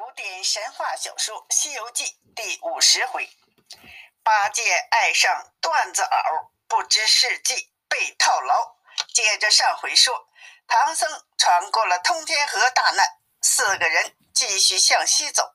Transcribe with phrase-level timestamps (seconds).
[0.00, 3.28] 古典神话小说《西游记》第五十回：
[4.22, 8.76] 八戒爱上段子袄，不知是计被套牢。
[9.12, 10.26] 接着上回说，
[10.66, 13.06] 唐僧闯过了通天河大难，
[13.42, 15.54] 四个人继续向西走。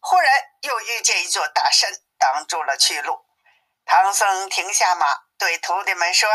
[0.00, 1.88] 忽然又遇见一座大山，
[2.18, 3.24] 挡住了去路。
[3.84, 5.06] 唐僧停下马，
[5.38, 6.28] 对徒弟们说：“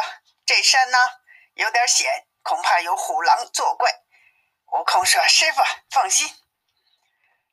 [0.48, 0.98] 这山呢，
[1.56, 3.92] 有点险，恐怕有虎狼作怪。”
[4.72, 6.34] 悟空说：“师傅，放心。”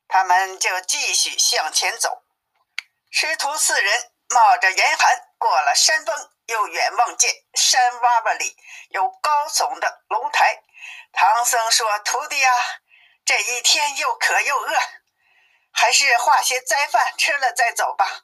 [0.07, 2.23] 他们就继续向前走。
[3.11, 8.55] 师徒四人冒着严寒过了山峰，又远望见山洼洼里
[8.89, 10.61] 有高耸的楼台。
[11.13, 12.51] 唐僧说：“徒弟啊，
[13.25, 14.79] 这一天又渴又饿，
[15.71, 18.23] 还是化些斋饭吃了再走吧。”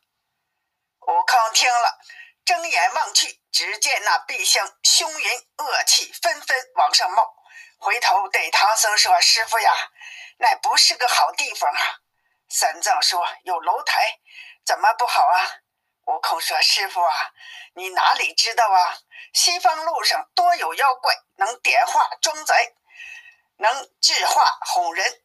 [1.07, 1.99] 悟空听了，
[2.45, 7.34] 睁眼望去，只见那壁上凶云恶气纷纷往上冒，
[7.79, 9.73] 回头对唐僧说：“师傅呀。”
[10.41, 12.01] 那不是个好地方啊！
[12.49, 14.20] 三藏说：“有楼台，
[14.65, 15.37] 怎么不好啊？”
[16.07, 17.13] 悟空说：“师傅啊，
[17.75, 18.98] 你哪里知道啊？
[19.33, 22.73] 西方路上多有妖怪，能点化装载，
[23.57, 25.21] 能制化哄人。”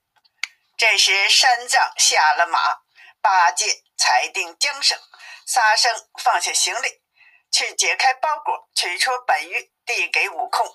[0.77, 2.83] 这时三藏下了马，
[3.23, 5.01] 八戒踩定缰绳，
[5.47, 7.03] 沙僧放下行李，
[7.51, 10.67] 去解开包裹，取出本鱼递给悟空。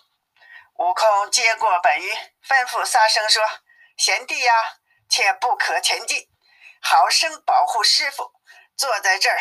[0.77, 2.11] 悟空接过本鱼，
[2.43, 3.43] 吩咐沙僧说。
[4.01, 4.53] 贤弟呀，
[5.07, 6.27] 切不可前进，
[6.81, 8.33] 好生保护师傅。
[8.75, 9.37] 坐在这儿，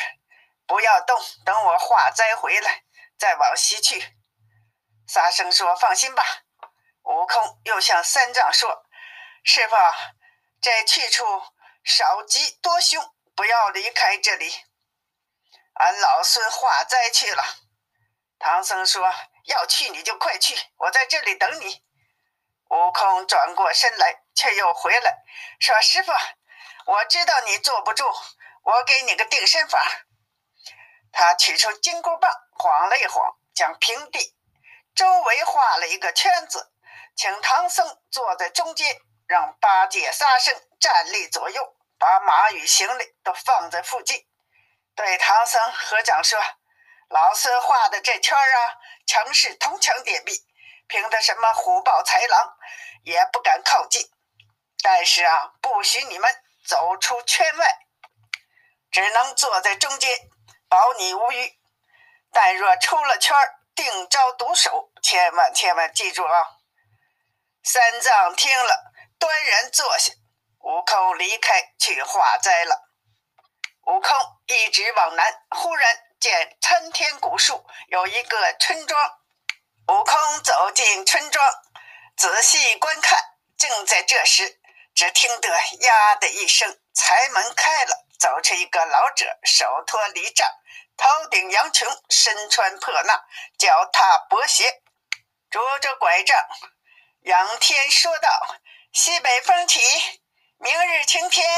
[0.67, 2.85] 不要动，等我化斋回来，
[3.19, 4.19] 再往西去。
[5.09, 6.23] 沙僧说：“放心吧。”
[7.05, 8.85] 悟空又向三藏说
[9.45, 9.75] ：“师傅，
[10.61, 11.25] 这去处
[11.83, 13.03] 少吉多凶，
[13.35, 14.53] 不要离开这里。
[15.73, 17.43] 俺老孙化斋去了。”
[18.39, 19.11] 唐僧说
[19.49, 21.83] ：“要去你就快去，我在这里等你。”
[22.69, 24.20] 悟空转过身来。
[24.41, 25.19] 却又回来，
[25.59, 26.11] 说：“师傅，
[26.87, 28.11] 我知道你坐不住，
[28.63, 29.79] 我给你个定身法。”
[31.13, 34.35] 他取出金箍棒，晃了一晃，将平地
[34.95, 36.73] 周围画了一个圈子，
[37.15, 44.27] 请唐僧坐在中间，让八戒、沙僧站立左右，把马与行李都放在附近。
[44.95, 46.41] 对唐僧合掌说
[47.11, 48.57] ：“老孙画的这圈啊，
[49.07, 50.33] 城市铜墙铁壁，
[50.89, 52.57] 凭他什么虎豹豺狼
[53.05, 54.11] 也不敢靠近。”
[54.83, 56.31] 但是啊，不许你们
[56.67, 57.79] 走出圈外，
[58.91, 60.11] 只能坐在中间，
[60.69, 61.59] 保你无虞。
[62.33, 63.37] 但若出了圈
[63.75, 66.47] 定遭毒手，千万千万记住啊！
[67.63, 70.13] 三藏听了，端然坐下。
[70.61, 72.89] 悟空离开去化斋了。
[73.87, 79.19] 悟空一直往南，忽然见参天古树有一个村庄。
[79.89, 81.53] 悟空走进村庄，
[82.17, 83.19] 仔细观看。
[83.57, 84.60] 正在这时，
[85.01, 85.49] 只听得
[85.81, 90.47] “呀”的一声，财门开了，走出一个老者，手托犁杖，
[90.95, 93.19] 头顶羊群，身穿破衲，
[93.57, 94.83] 脚踏薄鞋，
[95.49, 96.39] 拄着拐杖，
[97.21, 98.59] 仰天说道
[98.93, 99.81] ：“西北风起，
[100.59, 101.49] 明日晴天。”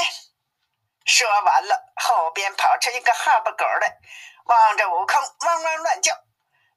[1.04, 3.98] 说完了，后边跑出一个哈巴狗来，
[4.44, 6.14] 望着悟空，汪汪乱叫。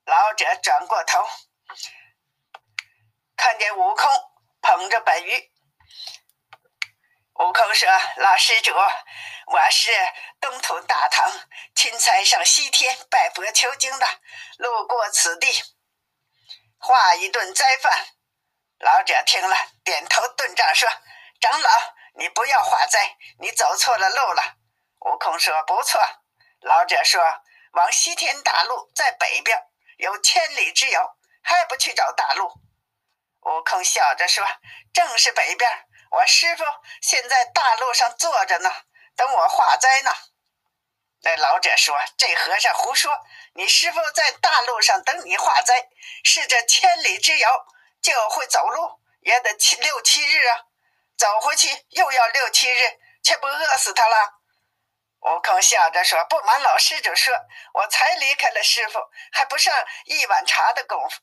[0.06, 1.24] 老者转过头，
[3.38, 4.10] 看见悟空
[4.64, 5.52] 捧着本鱼。
[7.36, 9.92] 悟空说：“老施主，我是
[10.40, 11.30] 东土大唐
[11.76, 14.08] 钦差上西天拜佛求经的，
[14.58, 15.52] 路过此地，
[16.78, 18.08] 化一顿斋饭。”
[18.80, 19.54] 老者听了，
[19.84, 20.88] 点头顿杖说
[21.42, 21.70] ：“长老，
[22.18, 24.56] 你不要化斋，你走错了路了。”
[25.06, 26.02] 悟空说：“不错。”
[26.64, 27.22] 老者说
[27.76, 29.62] ：“往西天大路在北边，
[29.98, 32.50] 有千里之遥，还不去找大路？”
[33.44, 34.48] 悟空笑着说
[34.94, 35.70] ：“正是北边。”
[36.12, 36.64] 我师傅
[37.02, 38.72] 现在大路上坐着呢，
[39.16, 40.12] 等我化斋呢。
[41.22, 43.12] 那老者说：“这和尚胡说，
[43.56, 45.90] 你师傅在大路上等你化斋，
[46.24, 47.66] 是这千里之遥
[48.02, 50.66] 就会走路，也得七六七日啊。
[51.18, 54.34] 走回去又要六七日，却不饿死他了。”
[55.26, 57.34] 悟空笑着说：“不瞒老施主说，
[57.74, 59.00] 我才离开了师傅，
[59.32, 59.74] 还不上
[60.06, 61.22] 一碗茶的功夫，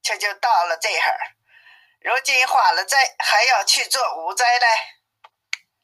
[0.00, 1.18] 这就到了这会儿。”
[2.04, 4.66] 如今化了灾，还要去做无灾嘞。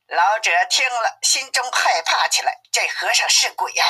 [0.08, 2.60] 老者听了，心中害怕起来。
[2.72, 3.84] 这和尚是鬼呀！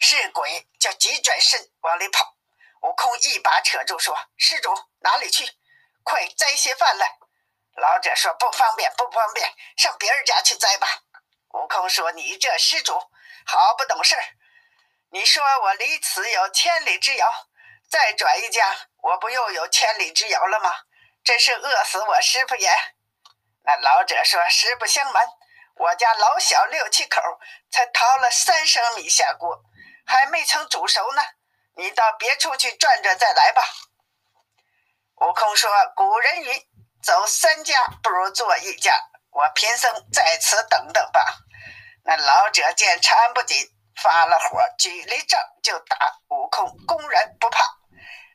[0.00, 2.36] 是鬼，就急转身往里跑。
[2.82, 5.44] 悟空一把扯住，说：“施主哪里去？
[6.04, 7.18] 快摘些饭来。”
[7.74, 10.86] 老者说：“不方便，不方便，上别人家去摘吧。”
[11.54, 12.92] 悟空说：“你这施主
[13.46, 14.22] 好不懂事儿！
[15.10, 17.48] 你说我离此有千里之遥，
[17.90, 18.64] 再转一家，
[19.02, 20.72] 我不又有千里之遥了吗？”
[21.24, 22.70] 真是饿死我师傅也。
[23.62, 25.26] 那老者说：“实不相瞒，
[25.76, 27.20] 我家老小六七口
[27.70, 29.62] 才淘了三升米下锅，
[30.06, 31.22] 还没曾煮熟呢。
[31.76, 33.62] 你到别处去转转再来吧。
[35.22, 36.62] 悟空说：“古人云，
[37.02, 38.92] 走三家不如做一家。
[39.30, 41.20] 我贫僧在此等等吧。”
[42.04, 43.56] 那老者见缠不紧，
[43.96, 45.96] 发了火，举了杖就打。
[46.28, 47.64] 悟空公然不怕，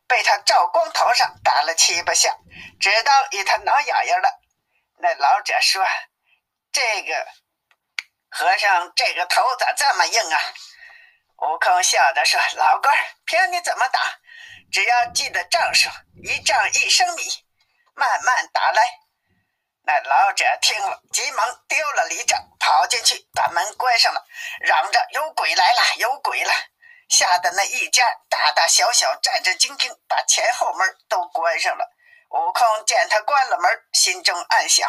[0.09, 2.35] 被他照光头上打了七八下，
[2.81, 4.27] 直到与他挠痒痒了。
[4.97, 5.85] 那老者说
[6.73, 7.27] ：“这个
[8.31, 10.39] 和尚，这个头咋这么硬啊？”
[11.37, 14.01] 悟空笑着说：“老官，凭你怎么打，
[14.71, 15.89] 只要记得账数，
[16.23, 17.23] 一丈一升米，
[17.93, 18.81] 慢慢打来。”
[19.85, 24.25] 那老者听了，急忙丢了礼杖，跑进去把门关上了，
[24.61, 26.51] 嚷着：“有鬼来了，有鬼了！”
[27.09, 31.91] 吓得那一家大大小小、战战兢兢，把前后门都关上了。
[32.29, 34.87] 悟空见他关了门，心中暗想：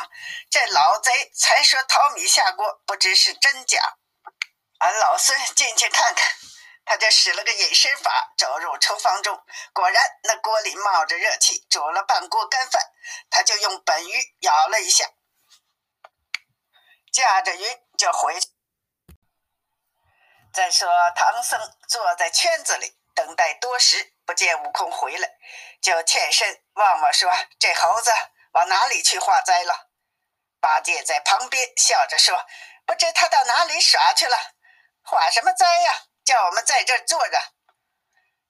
[0.50, 3.96] 这老贼才说淘米下锅，不知是真假。
[4.78, 6.30] 俺老孙进去看看，
[6.84, 9.42] 他就使了个隐身法，走入厨房中。
[9.72, 12.82] 果然，那锅里冒着热气，煮了半锅干饭。
[13.30, 15.06] 他就用本鱼舀了一下，
[17.10, 18.38] 驾着云就回。
[20.52, 25.28] 再说，唐僧坐在圈子里等待多时，不见悟空回来，
[25.80, 27.30] 就欠身望望说
[27.60, 28.10] ：“这猴子
[28.52, 29.90] 往哪里去化斋了？”
[30.60, 32.44] 八戒在旁边笑着说
[32.84, 34.36] ：“不知他到哪里耍去了。”
[35.02, 36.02] 化什么灾呀？
[36.24, 37.38] 叫我们在这坐着。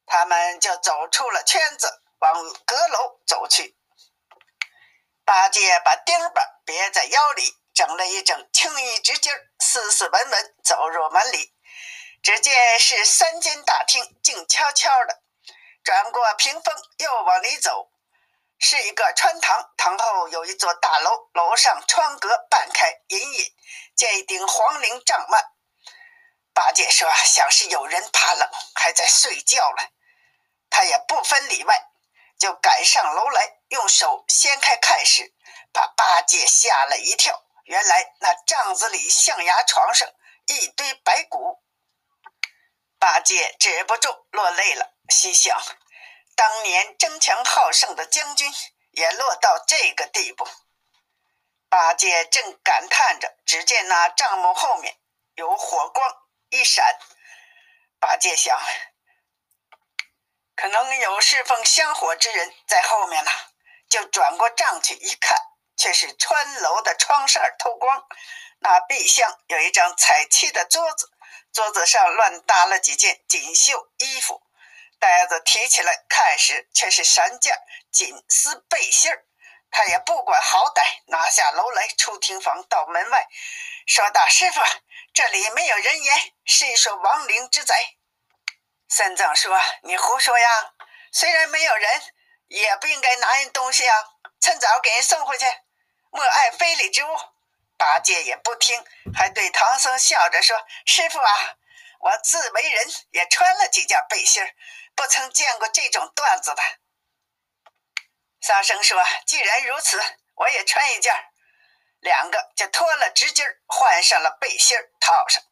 [0.06, 3.76] 他们就走出了圈子，往阁楼走去。
[5.24, 6.32] 八戒把钉耙
[6.64, 11.54] 别在腰里，整了一整青衣直襟斯斯文文走入门里。
[12.22, 15.22] 只见是三间大厅，静悄悄的。
[15.82, 17.90] 转过屏风，又往里走，
[18.58, 23.44] 是一个穿堂，堂后有一座大楼，楼上窗格半开，隐隐
[23.96, 25.42] 见一顶黄绫帐幔。
[26.52, 29.90] 八戒说：“想是有人怕冷，还在睡觉了。”
[30.68, 31.88] 他也不分里外，
[32.38, 35.32] 就赶上楼来，用手掀开看时，
[35.72, 37.42] 把八戒吓了一跳。
[37.64, 40.06] 原来那帐子里象牙床上
[40.46, 41.62] 一堆白骨，
[43.00, 45.58] 八戒止不住落泪了，心想：
[46.36, 48.52] 当年争强好胜的将军
[48.90, 50.46] 也落到这个地步。
[51.70, 54.98] 八戒正感叹着，只见那帐幕后面
[55.34, 56.14] 有火光。
[56.50, 56.98] 一闪，
[57.98, 58.60] 八戒想，
[60.54, 63.30] 可能有侍奉香火之人在后面呢，
[63.88, 65.38] 就转过帐去一看，
[65.76, 68.06] 却是穿楼的窗扇透光，
[68.60, 71.10] 那壁厢有一张彩漆的桌子，
[71.52, 74.42] 桌子上乱搭了几件锦绣衣服，
[74.98, 77.58] 袋子提起来看时，却是三件
[77.90, 79.24] 锦丝背心儿。
[79.70, 83.26] 他也不管好歹，拿下楼来，出厅房到门外，
[83.86, 84.60] 说大师傅。
[85.12, 87.96] 这里没有人烟，是一所亡灵之宅。
[88.88, 90.74] 三藏说：“你胡说呀！
[91.12, 92.02] 虽然没有人，
[92.48, 93.96] 也不应该拿人东西啊！
[94.40, 95.46] 趁早给人送回去，
[96.10, 97.16] 莫碍非礼之物。”
[97.80, 98.84] 八戒也不听，
[99.14, 100.54] 还对唐僧笑着说
[100.84, 101.56] ：“师傅啊，
[102.00, 104.46] 我自为人，也穿了几件背心
[104.94, 106.62] 不曾见过这种缎子的。”
[108.42, 109.98] 沙僧说：“既然如此，
[110.34, 111.10] 我也穿一件。”
[112.00, 115.42] 两个就脱了直襟换上了背心套上，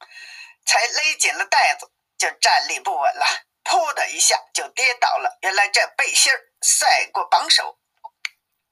[0.66, 3.26] 才勒紧了带子，就站立不稳了，
[3.64, 5.38] 噗的一下就跌倒了。
[5.40, 7.78] 原来这背心赛过绑手，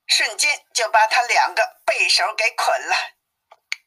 [0.07, 2.97] 瞬间就把他两个背手给捆了，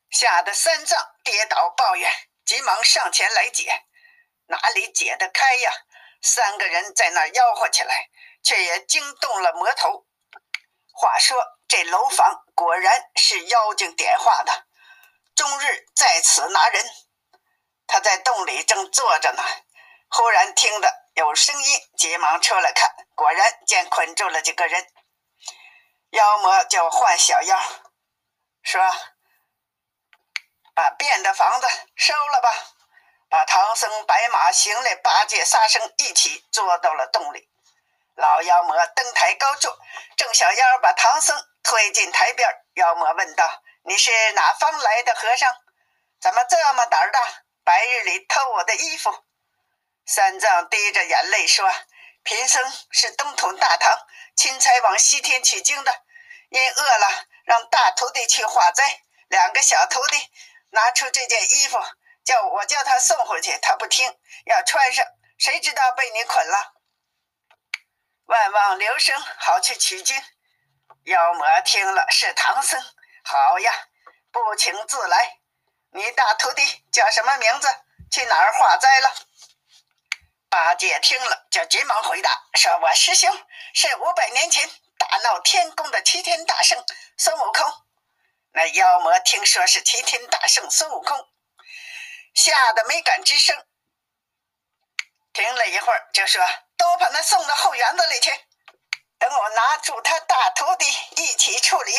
[0.10, 2.12] 吓得三藏跌倒抱怨，
[2.46, 3.86] 急忙上前来解，
[4.48, 5.72] 哪里解得开呀？
[6.22, 8.10] 三个人在那吆喝起来，
[8.44, 10.06] 却也惊动了魔头。
[10.92, 11.38] 话说。
[11.72, 14.66] 这楼房果然是妖精点化的，
[15.36, 16.84] 终日在此拿人。
[17.86, 19.44] 他在洞里正坐着呢，
[20.10, 24.84] 忽然听得有声音，急忙出来看，果然见捆住了几个人。
[26.10, 27.62] 妖魔就唤小妖，
[28.64, 28.82] 说
[30.80, 31.68] ：“把变的房子
[31.98, 32.50] 收了吧。”
[33.30, 37.50] 把唐僧、白马、行李、八戒、沙僧一起捉到了洞里。
[38.16, 39.78] 老妖魔登台高坐，
[40.16, 41.36] 郑小妖把唐僧。
[41.62, 45.54] 推进台边，妖魔问道：“你是哪方来的和尚？
[46.20, 47.20] 怎么这么胆大？
[47.66, 49.14] 白日里偷我的衣服？”
[50.08, 51.70] 三藏滴着眼泪说
[52.24, 53.96] ：“贫僧是东土大唐
[54.36, 55.92] 钦差往西天取经的，
[56.50, 57.08] 因饿了，
[57.44, 59.02] 让大徒弟去化斋。
[59.28, 60.18] 两个小徒弟
[60.72, 61.78] 拿出这件衣服，
[62.24, 64.08] 叫我叫他送回去，他不听，
[64.46, 65.06] 要穿上。
[65.38, 66.74] 谁知道被你捆了？
[68.26, 70.22] 万望留声，好去取经。”
[71.06, 72.80] 妖魔听了是唐僧，
[73.24, 73.72] 好呀，
[74.32, 75.40] 不请自来。
[75.92, 77.68] 你大徒弟叫什么名字？
[78.12, 79.16] 去哪儿化斋了？”
[80.50, 83.32] 八戒听了，就急忙回答：“说我师兄
[83.74, 86.84] 是五百年前大闹天宫的齐天大圣
[87.18, 87.74] 孙悟空。”
[88.52, 91.30] 那妖魔听说是齐天大圣孙悟空，
[92.34, 93.66] 吓得没敢吱声。
[95.32, 96.42] 停了一会儿，就说
[96.76, 98.32] ：“都把他送到后园子里去，
[99.20, 100.86] 等我拿住他大徒弟
[101.22, 101.94] 一起处理。”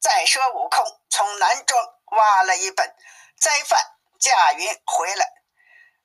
[0.00, 2.94] 再说，悟空从南庄挖了一本
[3.40, 3.82] 斋饭，
[4.20, 5.26] 驾云回来，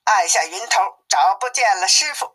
[0.06, 2.34] 按下云头，找不见了师傅。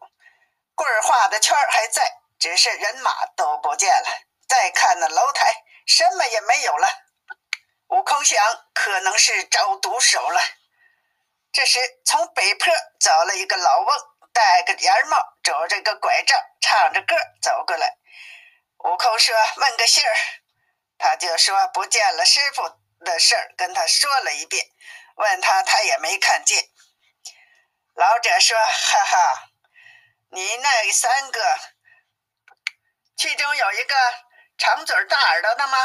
[0.75, 4.09] 棍儿画的圈还在，只是人马都不见了。
[4.47, 6.87] 再看那楼台，什么也没有了。
[7.89, 8.37] 悟空想，
[8.75, 10.41] 可能是找毒手了。
[11.51, 13.97] 这时，从北坡走了一个老翁，
[14.33, 17.97] 戴个檐帽，拄着个拐杖，唱着歌走过来。
[18.85, 20.15] 悟空说：“问个信儿。”
[20.99, 22.69] 他就说：“不见了师傅
[23.01, 24.67] 的事儿，跟他说了一遍。
[25.17, 26.69] 问他，他也没看见。”
[27.97, 29.51] 老者说：“哈哈，
[30.31, 31.59] 你那三个，
[33.17, 33.95] 其中有一个
[34.59, 35.79] 长嘴大耳朵的吗？”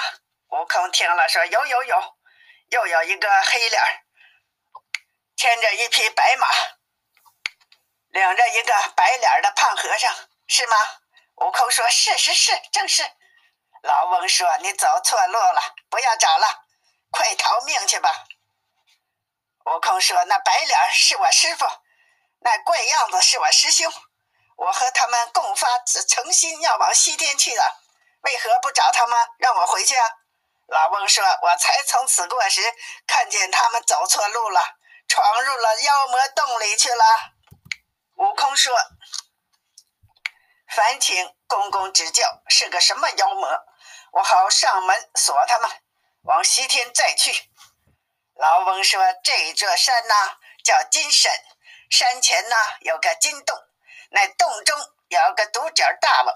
[0.50, 2.18] 悟空听了说：“有有有，
[2.70, 3.82] 又有一个黑脸。”
[5.38, 6.48] 牵着一匹白马，
[8.10, 10.14] 领着一个白脸的胖和尚，
[10.48, 10.78] 是吗？
[11.38, 13.04] 悟空说：“是是是，正是。”
[13.84, 16.66] 老翁说：“你走错路了，不要找了，
[17.12, 18.26] 快逃命去吧。”
[19.66, 21.66] 悟空说：“那白脸是我师傅，
[22.40, 23.92] 那怪样子是我师兄，
[24.56, 25.68] 我和他们共发
[26.08, 27.76] 诚心要往西天去的，
[28.24, 30.10] 为何不找他们，让我回去啊？”
[30.68, 32.62] 老翁说：“我才从此过时，
[33.06, 34.62] 看见他们走错路了。”
[35.06, 37.06] 闯入了妖魔洞里去了。
[38.16, 38.74] 悟空说
[40.74, 43.48] ：“烦请公公指教，是个什么妖魔？
[44.14, 45.70] 我好上门锁他们，
[46.24, 47.52] 往西天再去。”
[48.36, 51.32] 老翁说：“这座山呐，叫金山，
[51.92, 53.56] 山前呐有个金洞，
[54.10, 54.76] 那洞中
[55.10, 56.36] 有个独角大王，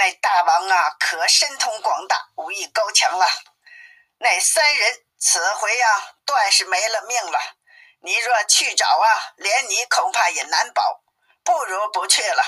[0.00, 3.26] 那大王啊可神通广大，武艺高强了。
[4.16, 7.38] 那三人此回呀，断是没了命了。”
[8.02, 11.02] 你若去找啊，连你恐怕也难保，
[11.44, 12.42] 不如不去了。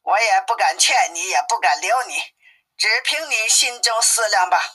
[0.00, 2.18] 我也不敢劝你，也不敢留你，
[2.78, 4.72] 只凭你心中思量吧。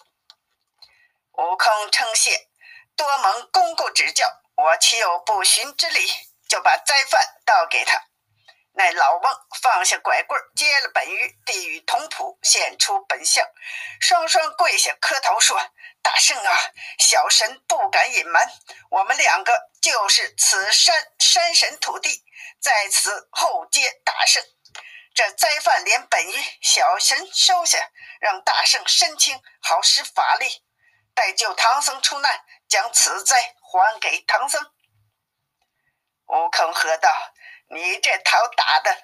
[1.31, 2.49] 悟空称谢，
[2.95, 6.07] 多蒙公公指教，我岂有不循之理？
[6.47, 8.03] 就把斋饭倒给他。
[8.77, 13.43] 那老翁放下拐棍，接了本鱼，递与童仆，现出本相，
[14.00, 15.60] 双双跪下磕头说。
[16.03, 16.57] 大圣啊，
[17.00, 18.48] 小神不敢隐瞒，
[18.91, 22.24] 我们两个就是此山山神土地，
[22.62, 24.43] 在此后接大圣。
[25.15, 27.79] 这灾犯连本鱼，小神收下，
[28.22, 30.63] 让大圣身轻，好施法力，
[31.15, 34.63] 待救唐僧出难，将此灾还给唐僧。
[36.27, 37.10] 悟空喝道
[37.69, 38.97] ：“你这头打的，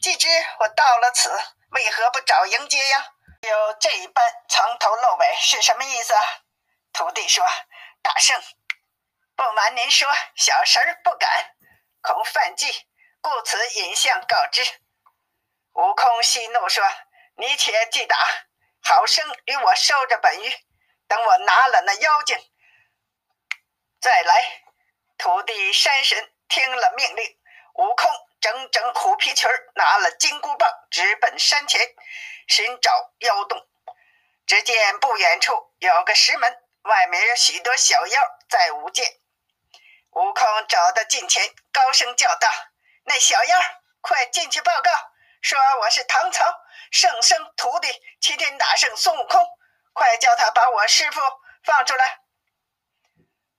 [0.00, 0.28] 既知
[0.60, 1.30] 我到了此，
[1.70, 3.12] 为何不早迎接呀？
[3.42, 6.22] 有这般藏头露尾，是什么意思啊？”
[6.94, 7.44] 徒弟说
[8.02, 8.40] ：“大圣，
[9.34, 11.56] 不瞒您说，小神不敢，
[12.02, 12.86] 恐犯忌，
[13.20, 14.64] 故此引相告知。”
[15.74, 16.84] 悟空息怒说
[17.36, 18.16] ：“你且记打，
[18.80, 20.56] 好生与我收着本玉，
[21.08, 22.38] 等我拿了那妖精
[24.00, 24.62] 再来。”
[25.18, 27.38] 徒弟山神听了命令，
[27.74, 31.80] 悟空整整虎皮裙拿了金箍棒，直奔山前
[32.48, 33.66] 寻找妖洞。
[34.46, 36.60] 只见不远处有个石门。
[36.82, 39.18] 外面有许多小妖在舞剑，
[40.10, 42.46] 悟空走到近前，高声叫道
[43.04, 43.58] ：“那小妖，
[44.02, 44.90] 快进去报告，
[45.40, 46.44] 说我是唐朝
[46.90, 47.88] 圣僧徒弟
[48.20, 49.40] 齐天大圣孙悟空，
[49.94, 51.22] 快叫他把我师傅
[51.62, 52.20] 放出来。”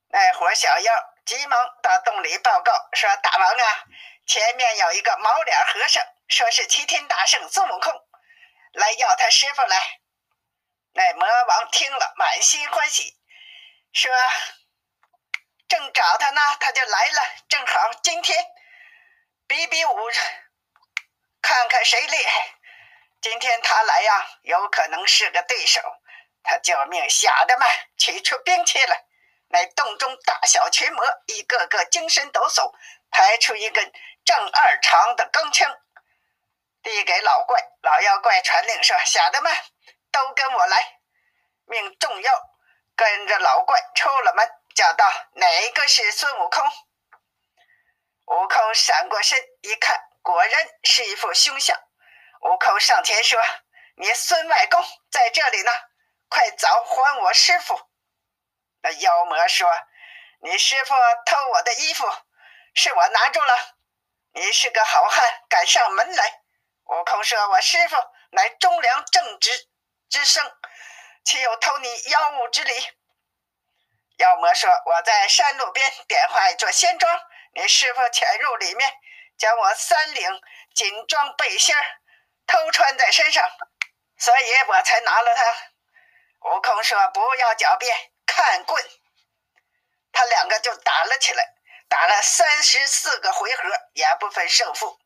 [0.09, 0.93] 那伙小妖
[1.25, 3.83] 急忙到洞里报告说：“大王啊，
[4.27, 7.93] 前面有一个毛脸和尚，说是齐天大圣孙悟空，
[8.73, 9.99] 来要他师傅来。”
[10.93, 13.17] 那魔王听了，满心欢喜，
[13.91, 14.11] 说
[15.67, 17.21] ：“正找他呢，他就来了。
[17.49, 18.45] 正好今天
[19.47, 20.09] 比比武，
[21.41, 22.55] 看看谁厉害。
[23.19, 25.81] 今天他来呀，有可能是个对手。
[26.43, 27.67] 他救命，小的们
[27.97, 29.03] 取出兵器来。
[29.55, 32.73] 在洞中大小群魔，一个个精神抖擞，
[33.09, 33.89] 排出一根
[34.25, 35.73] 正二长的钢枪，
[36.83, 37.57] 递给老怪。
[37.81, 39.55] 老妖怪传令说：小的们。”
[40.11, 40.99] 都跟我来！
[41.67, 42.33] 命众妖
[42.97, 44.45] 跟着老怪出了门，
[44.75, 46.61] 叫道：“哪个是孙悟空？”
[48.27, 51.77] 悟空闪过身一看，果然是一副凶相。
[52.41, 53.41] 悟空上前说
[53.95, 55.71] ：“你孙外公在这里呢，
[56.27, 57.79] 快早还我师傅！”
[58.85, 59.67] 那妖魔说
[60.45, 60.93] ：“你师傅
[61.25, 62.05] 偷我的衣服，
[62.75, 63.75] 是我拿住了。
[64.33, 66.43] 你是个好汉，敢上门来。”
[66.85, 67.95] 悟空说：“我师傅
[68.29, 69.49] 乃忠良正直
[70.07, 70.51] 之僧，
[71.23, 72.73] 岂有偷你妖物之理？”
[74.17, 77.19] 妖魔说：“我在山路边点化一座仙庄，
[77.55, 78.93] 你师傅潜入里面，
[79.35, 80.29] 将我三领
[80.75, 81.83] 锦装背心儿
[82.45, 83.49] 偷穿在身上，
[84.19, 85.43] 所以我才拿了他。”
[86.51, 88.83] 悟空说：“不要狡辩，看棍！”
[90.11, 91.53] 他两个就打了起来，
[91.87, 93.63] 打了三十四个回合，
[93.93, 94.99] 也不分胜负。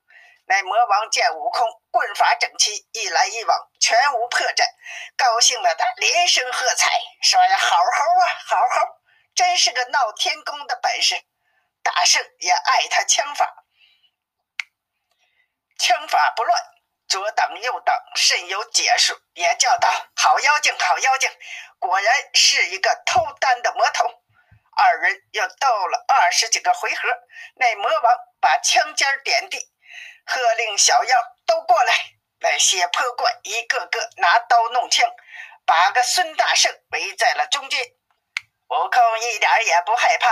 [0.46, 4.66] 那魔王见悟空棍法整齐，一来一往全无破绽，
[5.16, 6.90] 高兴的他连声喝彩，
[7.22, 8.88] 说：“呀，好猴啊，好猴！
[9.36, 11.22] 真是个闹天宫的本事。”
[11.84, 13.64] 大圣也爱他枪法，
[15.78, 16.62] 枪法不乱，
[17.10, 21.30] 左挡右挡，甚有解数，也叫道：“好妖精，好妖精！”
[21.80, 24.06] 果然是一个偷丹的魔头。
[24.78, 27.10] 二人又斗了二十几个回合，
[27.56, 29.58] 那魔王把枪尖点地。
[30.26, 31.94] 喝令小妖都过来！
[32.42, 35.12] 那些破怪一个个拿刀弄枪，
[35.66, 37.84] 把个孙大圣围在了中间。
[38.70, 40.32] 悟空一点也不害怕，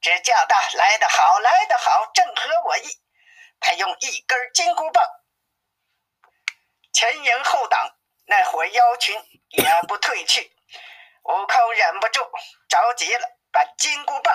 [0.00, 2.98] 只叫道：“来得好，来得好，正合我意。”
[3.60, 5.04] 他用一根金箍棒
[6.94, 7.94] 前迎后挡，
[8.26, 9.14] 那伙妖群
[9.50, 10.50] 也不退去。
[11.24, 12.20] 悟空忍不住
[12.68, 14.34] 着急了，把金箍棒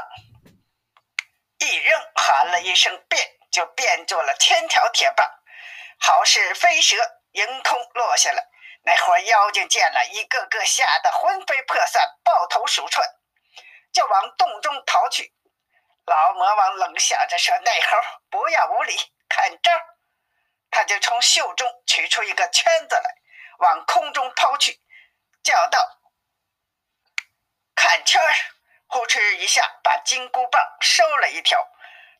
[1.60, 3.28] 一扔，喊了一声“变”。
[3.52, 5.28] 就变作了千条铁棒，
[6.00, 6.96] 好似飞蛇
[7.32, 8.46] 迎空落下来。
[8.84, 13.04] 那伙妖精见了一个个吓得魂飞魄散，抱头鼠窜，
[13.92, 15.34] 就往洞中逃去。
[16.06, 17.98] 老魔王冷笑着说：“那猴
[18.30, 18.96] 不要无礼，
[19.28, 19.72] 看招！”
[20.72, 23.16] 他就从袖中取出一个圈子来，
[23.60, 24.80] 往空中抛去，
[25.44, 25.80] 叫道
[27.76, 28.34] ：“看圈儿！”
[28.92, 31.64] 呼哧一下，把金箍棒收了一条，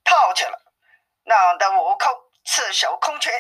[0.04, 0.62] 套去了。
[1.24, 2.14] 弄得悟空
[2.46, 3.34] 赤手空拳，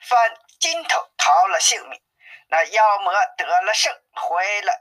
[0.00, 2.02] 翻筋头逃了性命。
[2.48, 4.72] 那妖魔得了胜，回了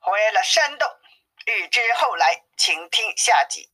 [0.00, 0.88] 回了山洞。
[1.46, 3.72] 欲知后来，请听下集。